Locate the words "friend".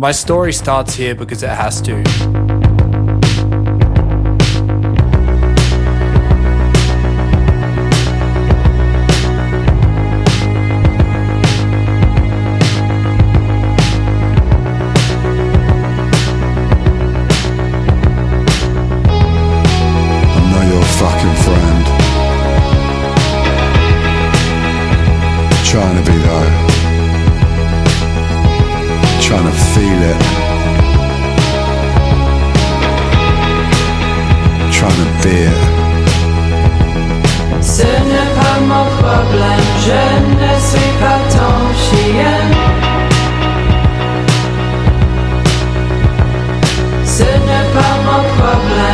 21.44-21.86